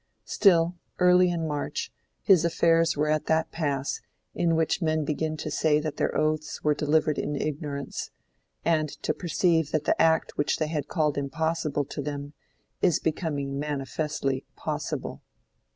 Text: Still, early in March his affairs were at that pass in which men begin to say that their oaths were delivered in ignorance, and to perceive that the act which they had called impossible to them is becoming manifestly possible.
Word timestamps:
Still, 0.25 0.79
early 0.97 1.29
in 1.29 1.47
March 1.47 1.93
his 2.23 2.43
affairs 2.43 2.97
were 2.97 3.07
at 3.07 3.27
that 3.27 3.51
pass 3.51 4.01
in 4.33 4.55
which 4.55 4.81
men 4.81 5.05
begin 5.05 5.37
to 5.37 5.51
say 5.51 5.79
that 5.79 5.97
their 5.97 6.17
oaths 6.17 6.63
were 6.63 6.73
delivered 6.73 7.19
in 7.19 7.35
ignorance, 7.35 8.09
and 8.65 8.89
to 9.03 9.13
perceive 9.13 9.69
that 9.69 9.83
the 9.83 10.01
act 10.01 10.39
which 10.39 10.57
they 10.57 10.69
had 10.69 10.87
called 10.87 11.19
impossible 11.19 11.85
to 11.85 12.01
them 12.01 12.33
is 12.81 12.99
becoming 12.99 13.59
manifestly 13.59 14.43
possible. 14.55 15.21